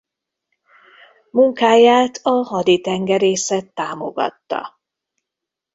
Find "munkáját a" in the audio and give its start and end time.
1.31-2.29